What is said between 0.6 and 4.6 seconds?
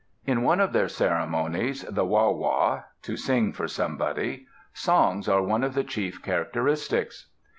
their ceremonies, the Wa´ wa, "to sing for somebody,"